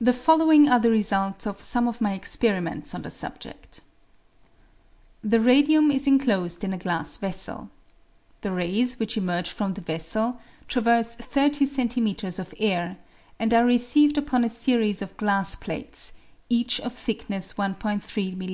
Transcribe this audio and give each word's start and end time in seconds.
The 0.00 0.12
following 0.12 0.68
are 0.68 0.80
the 0.80 0.90
results 0.90 1.46
of 1.46 1.60
some 1.60 1.86
of 1.86 2.00
my 2.00 2.14
experiments 2.14 2.96
on 2.96 3.02
the 3.02 3.10
subjed;— 3.10 3.78
The 5.32 5.38
radium 5.38 5.92
is 5.92 6.08
enclosed 6.08 6.64
in 6.64 6.72
a 6.72 6.78
glass 6.78 7.16
ves:el. 7.16 7.70
The 8.40 8.50
rays, 8.50 8.98
which 8.98 9.16
emerge 9.16 9.48
from 9.48 9.74
the 9.74 9.82
vessel, 9.82 10.40
traverse 10.66 11.14
30 11.14 11.64
cm. 11.64 12.40
of 12.40 12.52
air, 12.58 12.96
and 13.38 13.54
are 13.54 13.64
received 13.64 14.18
upon 14.18 14.42
a 14.42 14.48
series 14.50 15.00
of 15.00 15.16
glass 15.16 15.54
plates, 15.54 16.12
each 16.48 16.80
of 16.80 16.92
thickness 16.92 17.56
1 17.56 17.76
3 18.00 18.32
m.m. 18.32 18.50